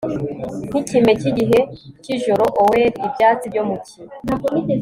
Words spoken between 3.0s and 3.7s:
ibyatsi byo